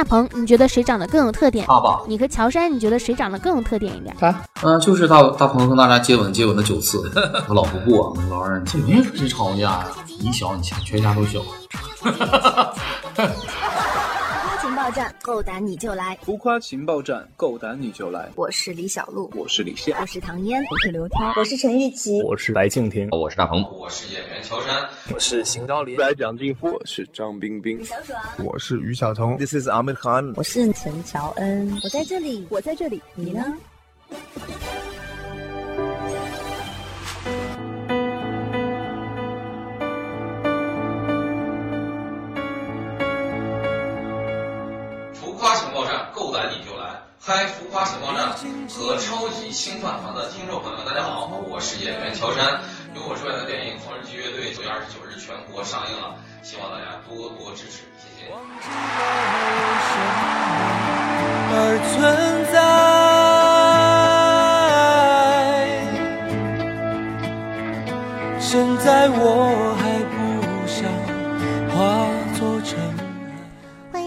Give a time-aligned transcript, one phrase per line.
[0.00, 1.66] 大鹏，你觉得谁长得更有特点？
[1.66, 4.16] 爸爸，你和乔杉，你觉得谁长得更有特点一点？
[4.18, 7.12] 他，嗯、就是大大鹏和娜扎接吻接吻了九次，
[7.46, 9.86] 我老不过，我老让人接，没和谁吵架呀？
[10.18, 11.40] 你小你强，全家都小。
[14.70, 16.16] 情报站，够胆你就来！
[16.22, 18.28] 浮夸情报站，够胆你就来！
[18.36, 33.52] 我是李小璐，我是李现，我是唐嫣，我是刘涛，我是陈玉琪，我是白敬亭，我是大鹏，我是演员乔杉，我是邢昭林，我是蒋劲夫，我是张冰冰，小爽，我是于晓彤，This is Ahmed Khan，我是陈乔恩，我在这里，我在这里，你呢？
[47.30, 47.46] 开！
[47.46, 48.34] 浮夸情报站
[48.68, 52.60] 和超级星饭团的听众朋友们，大家好，我是演员乔杉。
[52.92, 58.26] 由我主演的电影《狂人机乐队》九月二十九日全国上映了，希望大家多多支持，谢谢。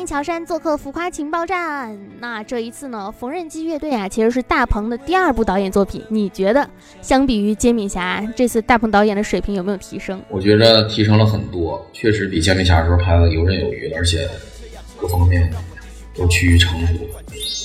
[0.04, 1.98] 迎乔杉做客浮夸情报站。
[2.20, 6.04] 那这一次呢，缝纫机乐队啊，其实是大鹏的第二部导演作品。
[6.10, 6.70] 你觉得，
[7.02, 10.22] 相比于煎饼侠，这次大鹏导演的水平有没有提升？
[10.28, 14.30] 我觉着提升了很多，确实比煎饼侠的时候拍的游刃有余，而且
[14.98, 15.50] 各方面
[16.14, 16.94] 都趋于成熟。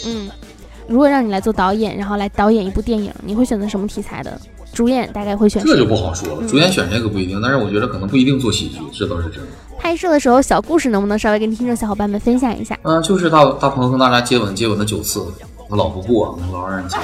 [0.06, 0.30] 嗯，
[0.86, 4.40] 如果让你来做导演，然后来导演一部电影，你会选择什么题材的？
[4.78, 9.48] 主演大概会选这就不好说了，主演选谁可不一定，但是我觉得可能不一定做喜剧，这倒是真的。
[9.76, 12.78] 拍摄的时候小故事能不能稍微跟听众小伙伴们分享一下？
[12.84, 15.20] 嗯，就是大大鹏和大家接吻接吻了九次，
[15.68, 16.96] 我老不过，我老让人接。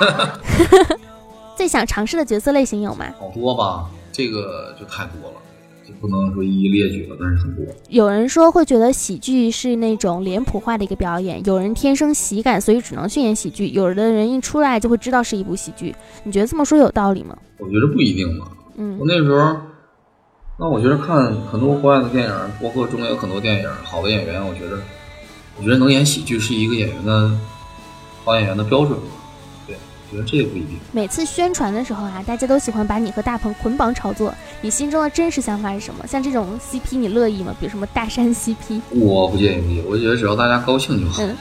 [1.56, 3.04] 最想尝试的角色类型有吗？
[3.20, 5.51] 好多吧，这个就太多了，就
[6.00, 7.64] 不能说一一列举了，但是很多。
[7.88, 15.94] 有人说会觉得喜剧是那种脸谱化的一个表演，有人天生喜感，所以只能去演喜剧；有的人一出来就会知道是一部喜剧。
[16.24, 17.36] 你觉得这么说有道理吗？
[17.58, 18.46] 我觉得不一定吧。
[18.76, 19.56] 嗯，我那时候，
[20.58, 24.78] 那我觉得看很多国外的电影，包括中国有很多电影，好的演员，我觉得，
[25.58, 27.30] 我觉得能演喜剧是一个演员的
[28.24, 29.06] 好演员的标准吧。
[30.12, 30.78] 觉得这也不一定。
[30.92, 36.06] 每次宣传的时候啊，大家都喜欢把你和大鹏捆绑炒作，你心中的真实想法是什么？
[36.06, 37.54] 像这种 CP 你乐意吗？
[37.58, 38.80] 比如什么大山 CP？
[38.90, 41.36] 我不介意，不介意，我觉得只要大家高兴就好，嗯，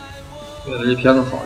[0.69, 1.43] 为了这片子好就好。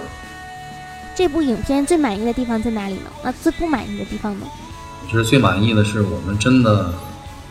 [1.15, 3.09] 这部影片最满意的地方在哪里呢？
[3.23, 4.45] 那最不满意的地方呢？
[5.03, 6.93] 我觉得最满意的是我们真的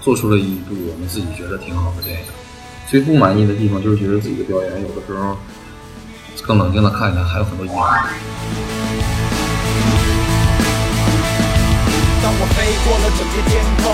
[0.00, 2.26] 做出了一部我们自己觉得挺好的电影。
[2.86, 5.36] 最不满意的地方就是觉得自己的表演有的时候
[6.42, 9.23] 更冷静的看起来还有很多遗憾。
[12.82, 13.84] 过了整片天空，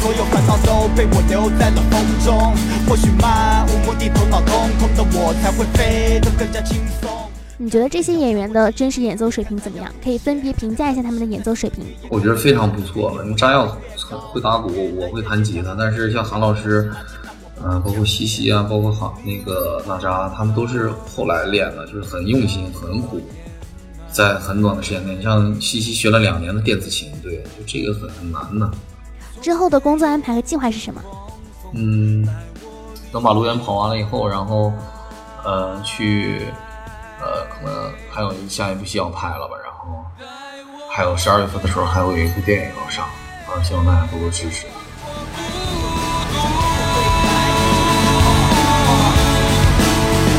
[0.00, 2.54] 所有烦恼都被我留在了风中。
[2.88, 7.10] 或许漫无目的、头脑空空的我，才会飞得更加轻松。
[7.58, 9.88] 你觉得这些演员的真实演奏水平怎么样？
[10.02, 11.84] 可以分别评价一下他们的演奏水平。
[12.08, 13.22] 我觉得非常不错了。
[13.22, 13.78] 你张耀
[14.08, 16.90] 会打鼓，我会弹吉他，但是像韩老师，
[17.62, 23.20] 嗯、呃，包括西西啊，包括好那个娜扎，他们都是后来练的，就是很用心、很苦，
[24.12, 28.70] 在很短的时间内，像西西学了两年的电子琴，对，就这个很很难的。
[29.40, 31.02] 之后的工作安排和计划是什么？
[31.74, 32.28] 嗯，
[33.10, 34.72] 等把路演跑完了以后，然后
[35.44, 36.42] 呃去。
[37.24, 40.04] 呃，可能还有下一部戏要拍了吧，然后
[40.90, 43.04] 还有十二月份的时候还有一部电影要上，
[43.46, 44.66] 啊，希望大家多多支持。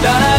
[0.04, 0.33] 带我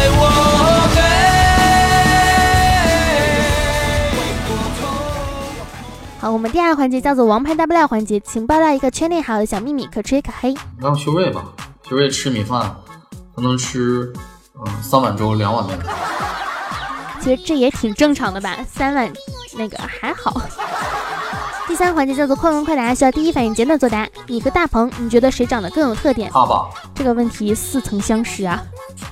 [6.25, 10.55] 好，我们第二个环节叫做“王牌大不料”环节，请爆料一个圈内好友的小秘密，可吹可黑。
[10.79, 11.43] 让修睿吧，
[11.87, 12.75] 修睿吃米饭，
[13.35, 14.11] 他能吃
[14.55, 15.77] 嗯三碗粥，两碗面。
[17.21, 19.13] 其实这也挺正常的吧，三碗
[19.55, 20.41] 那个还好。
[21.67, 24.09] 第三环节叫做快问快答，需要第一反应简短作答。
[24.25, 26.31] 你和大鹏，你觉得谁长得更有特点？
[26.31, 28.59] 爸爸，这个问题似曾相识啊，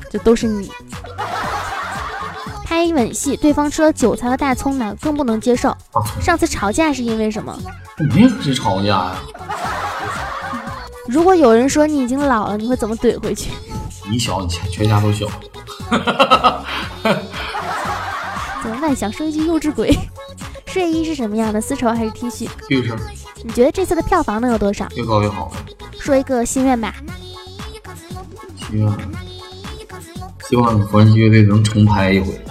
[0.09, 0.68] 就都是你。
[2.73, 5.78] 拍吻戏，对方吃了韭菜和大葱，哪个更不能接受？
[6.20, 7.55] 上次吵架是因为什么？
[8.16, 9.16] 没和谁吵架呀。
[11.08, 13.52] 如果有人说你已经老了，你会怎么怼回去？
[14.09, 15.28] 你小，你全全家都小。
[18.64, 18.96] 怎么办？
[18.96, 19.96] 想说一句幼稚鬼。
[20.66, 21.61] 睡衣是什么样的？
[21.61, 22.97] 丝绸还是 T 恤？T 恤。
[23.43, 24.87] 你觉得这次的票房能有多少？
[24.96, 25.53] 越高越好。
[25.99, 26.96] 说一个心愿吧。
[28.58, 28.91] 心愿，
[30.49, 32.42] 希望缝纫机乐队能重拍一回。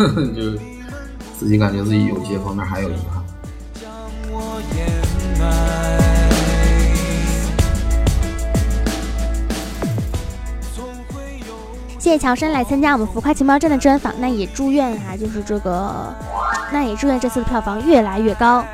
[0.34, 0.58] 就
[1.38, 3.22] 自己感觉自己有些方面还有遗憾。
[11.98, 16.14] 谢谢乔生来参加我们浮夸情报站的专访，那也祝愿啊，就是这个，
[16.72, 18.64] 那也祝愿这次的票房越来越高，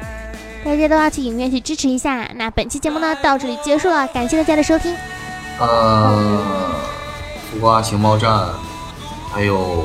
[0.65, 2.31] 大家都要去影院去支持一下。
[2.37, 4.95] 那本期节目呢到这里结束了，感谢大家的收听。
[5.59, 6.39] 呃，
[7.51, 8.49] 浮夸情报站，
[9.33, 9.85] 还有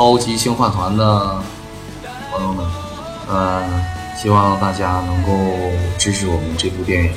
[0.00, 1.42] 超级星饭团的
[2.32, 2.64] 朋友们，
[3.28, 3.62] 呃，
[4.16, 5.30] 希望大家能够
[5.98, 7.12] 支持我们这部电影，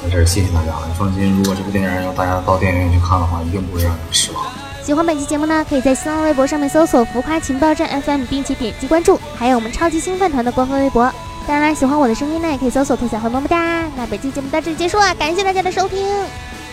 [0.00, 0.88] 在这儿谢谢大家了。
[0.96, 4.44] 放心，如果这部电影让大家到电影院去看的话，一定不会让你们失望。
[4.80, 11.12] 喜欢本期节目呢，可以在新浪微博上面搜索“浮夸情报站 FM”，并且点击关注，还有我们超级星饭团的官方微博。
[11.48, 13.88] 当然，喜欢我的声音呢，也可以搜索“兔小慧么么哒”。
[13.98, 16.06] 那本期节目到这里结束了，感谢大家的收听，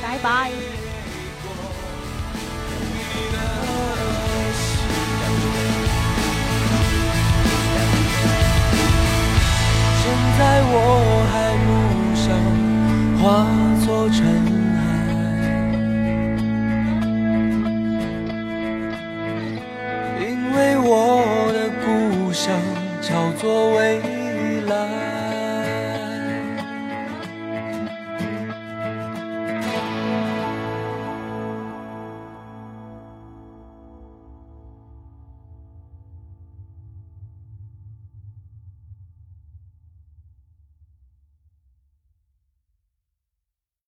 [0.03, 0.51] 拜拜。
[13.21, 13.45] 化
[13.85, 14.50] 作尘。